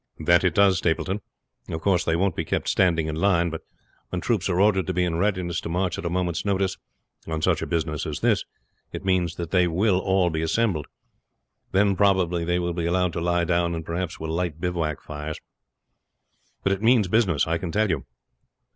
"That 0.17 0.43
it 0.43 0.55
does, 0.55 0.79
Stapleton. 0.79 1.21
Of 1.69 1.81
course 1.81 2.03
they 2.03 2.15
won't 2.15 2.35
be 2.35 2.43
kept 2.43 2.67
standing 2.67 3.05
in 3.05 3.15
line; 3.17 3.51
but 3.51 3.61
when 4.09 4.19
troops 4.19 4.49
are 4.49 4.59
ordered 4.59 4.87
to 4.87 4.95
be 4.95 5.03
in 5.03 5.19
readiness 5.19 5.61
to 5.61 5.69
march 5.69 5.99
at 5.99 6.05
a 6.05 6.09
moment's 6.09 6.43
notice, 6.43 6.75
on 7.27 7.43
such 7.43 7.61
a 7.61 7.67
business 7.67 8.07
as 8.07 8.21
this, 8.21 8.43
it 8.91 9.05
means 9.05 9.35
that 9.35 9.51
they 9.51 9.67
will 9.67 9.99
all 9.99 10.31
be 10.31 10.41
assembled. 10.41 10.87
Then 11.71 11.95
probably 11.95 12.43
they 12.43 12.57
will 12.57 12.73
be 12.73 12.87
allowed 12.87 13.13
to 13.13 13.21
lie 13.21 13.43
down, 13.45 13.75
and 13.75 13.85
perhaps 13.85 14.19
will 14.19 14.29
light 14.31 14.59
bivouac 14.59 15.01
fires. 15.03 15.39
But 16.63 16.71
it 16.71 16.81
means 16.81 17.07
business, 17.07 17.45
I 17.45 17.59
can 17.59 17.71
tell 17.71 17.91
you." 17.91 18.07